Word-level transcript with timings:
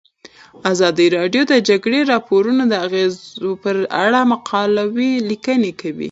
ازادي 0.71 1.07
راډیو 1.17 1.41
د 1.47 1.49
د 1.51 1.53
جګړې 1.69 1.99
راپورونه 2.13 2.63
د 2.67 2.73
اغیزو 2.85 3.51
په 3.63 3.69
اړه 4.05 4.19
مقالو 4.31 4.85
لیکلي. 5.29 5.71